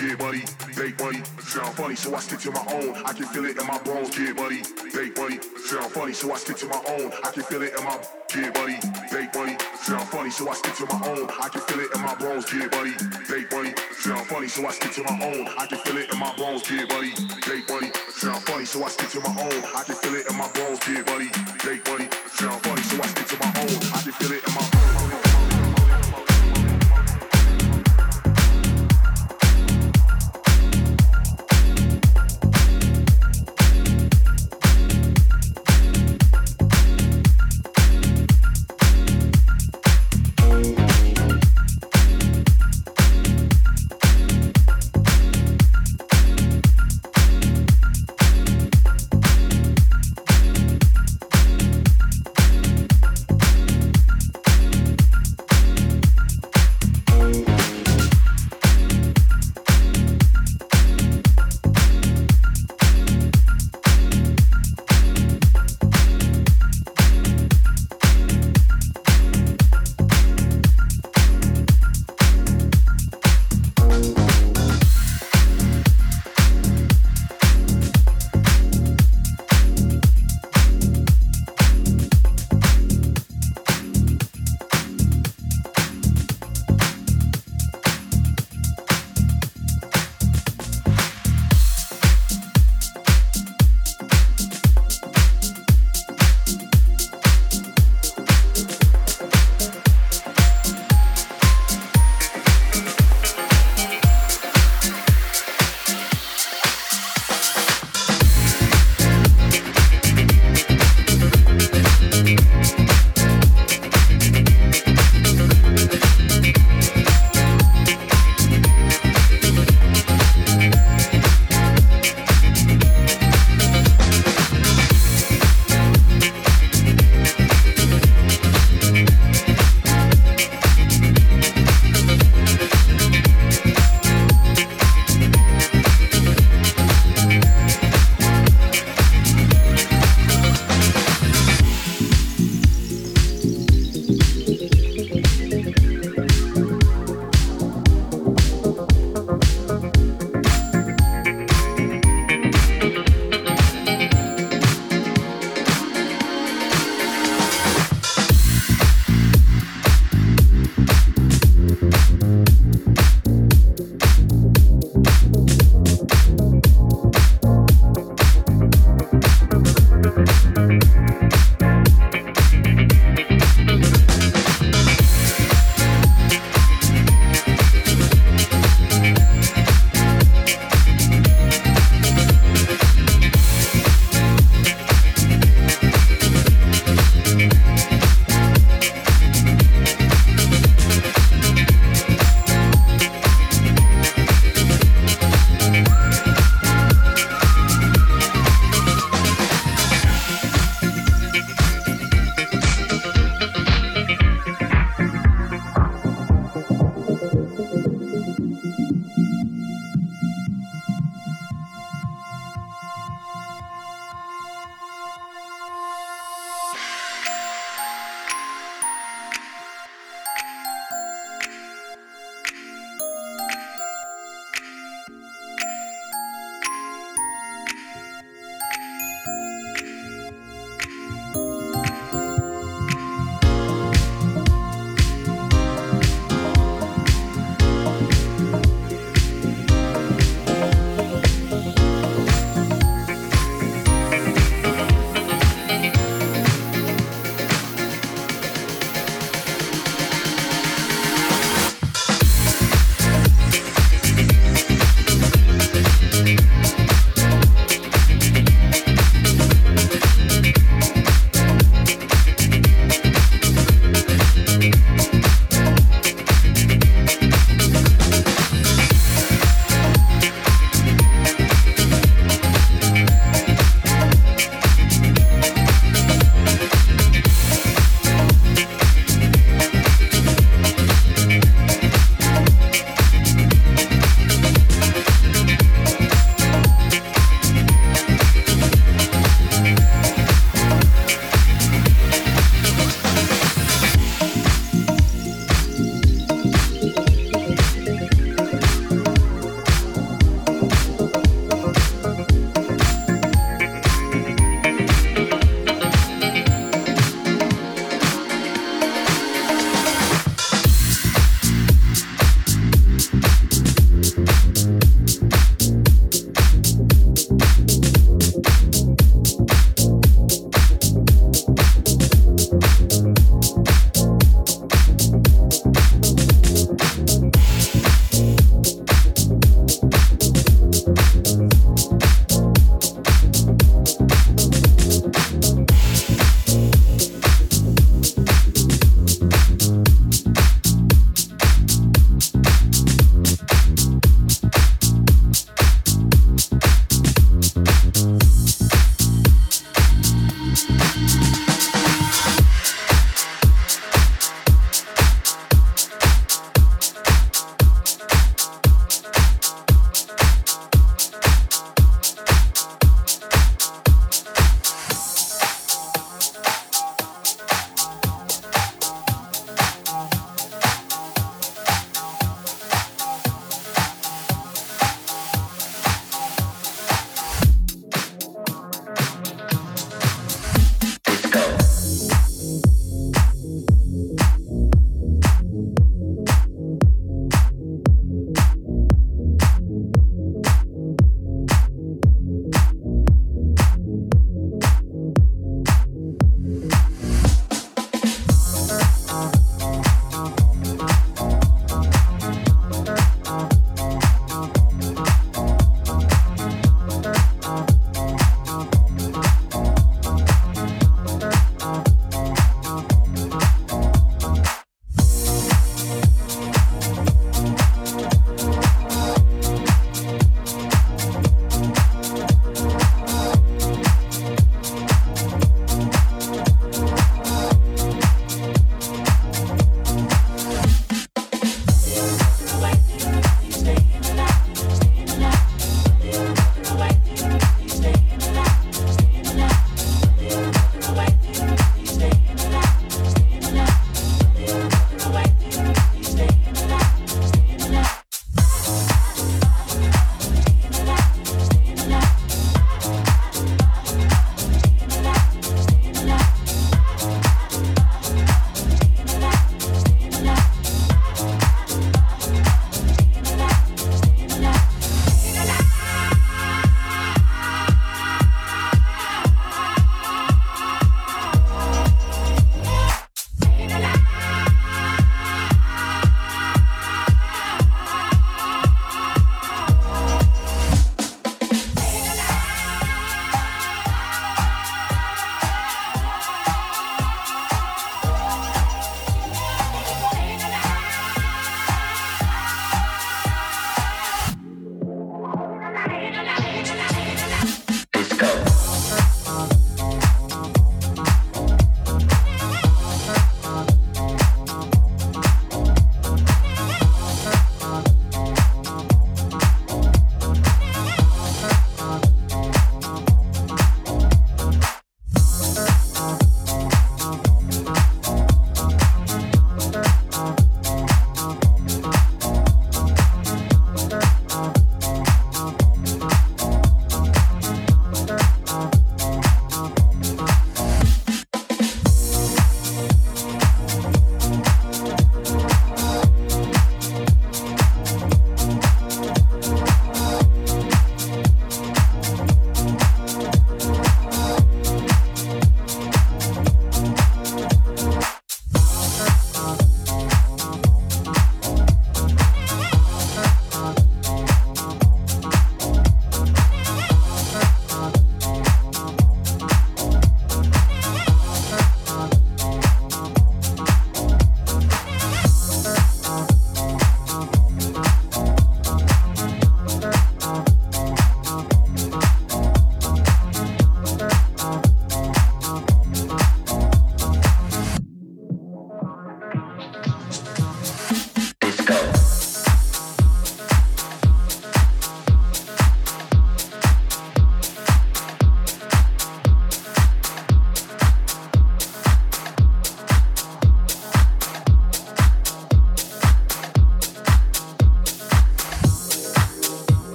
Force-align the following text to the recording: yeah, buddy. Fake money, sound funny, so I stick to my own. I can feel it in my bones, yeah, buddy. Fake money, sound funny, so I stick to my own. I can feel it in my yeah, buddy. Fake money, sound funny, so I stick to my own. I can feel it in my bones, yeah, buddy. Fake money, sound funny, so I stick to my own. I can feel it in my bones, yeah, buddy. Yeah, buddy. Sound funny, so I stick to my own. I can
yeah, 0.00 0.14
buddy. 0.16 0.40
Fake 0.74 0.98
money, 1.00 1.22
sound 1.40 1.74
funny, 1.74 1.94
so 1.96 2.14
I 2.14 2.20
stick 2.20 2.40
to 2.40 2.50
my 2.52 2.64
own. 2.72 2.94
I 3.04 3.12
can 3.12 3.26
feel 3.26 3.44
it 3.44 3.58
in 3.58 3.66
my 3.66 3.78
bones, 3.78 4.16
yeah, 4.18 4.32
buddy. 4.32 4.62
Fake 4.62 5.16
money, 5.16 5.38
sound 5.66 5.92
funny, 5.92 6.12
so 6.12 6.32
I 6.32 6.36
stick 6.36 6.56
to 6.58 6.66
my 6.66 6.82
own. 6.88 7.12
I 7.24 7.30
can 7.30 7.42
feel 7.44 7.62
it 7.62 7.74
in 7.76 7.84
my 7.84 7.98
yeah, 8.36 8.50
buddy. 8.50 8.76
Fake 9.08 9.34
money, 9.34 9.56
sound 9.82 10.08
funny, 10.08 10.30
so 10.30 10.48
I 10.48 10.54
stick 10.54 10.74
to 10.76 10.86
my 10.86 11.08
own. 11.08 11.28
I 11.40 11.48
can 11.48 11.60
feel 11.62 11.80
it 11.80 11.94
in 11.94 12.00
my 12.02 12.14
bones, 12.16 12.52
yeah, 12.52 12.68
buddy. 12.68 12.92
Fake 13.24 13.50
money, 13.52 13.72
sound 13.92 14.26
funny, 14.26 14.48
so 14.48 14.66
I 14.66 14.70
stick 14.72 14.92
to 14.92 15.02
my 15.02 15.24
own. 15.24 15.48
I 15.58 15.66
can 15.66 15.78
feel 15.78 15.96
it 15.96 16.12
in 16.12 16.18
my 16.18 16.36
bones, 16.36 16.70
yeah, 16.70 16.84
buddy. 16.86 17.12
Yeah, 17.46 17.62
buddy. 17.66 17.90
Sound 18.10 18.42
funny, 18.44 18.64
so 18.64 18.84
I 18.84 18.88
stick 18.88 19.10
to 19.10 19.20
my 19.20 19.34
own. 19.40 19.64
I 19.74 19.82
can 19.84 19.94